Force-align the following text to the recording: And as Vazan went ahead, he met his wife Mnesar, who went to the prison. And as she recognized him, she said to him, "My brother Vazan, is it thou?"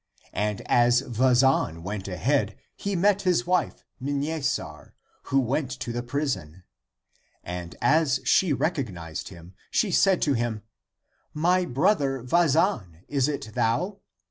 And 0.33 0.61
as 0.61 1.01
Vazan 1.03 1.83
went 1.83 2.07
ahead, 2.07 2.57
he 2.75 2.95
met 2.95 3.21
his 3.21 3.45
wife 3.45 3.85
Mnesar, 4.01 4.93
who 5.25 5.39
went 5.39 5.69
to 5.79 5.93
the 5.93 6.01
prison. 6.01 6.63
And 7.43 7.75
as 7.83 8.19
she 8.25 8.51
recognized 8.51 9.27
him, 9.29 9.53
she 9.69 9.91
said 9.91 10.19
to 10.23 10.33
him, 10.33 10.63
"My 11.35 11.65
brother 11.65 12.23
Vazan, 12.23 13.03
is 13.09 13.27
it 13.27 13.51
thou?" 13.53 13.99